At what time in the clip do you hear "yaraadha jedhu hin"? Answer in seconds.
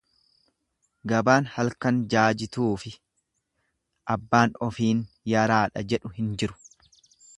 5.35-6.33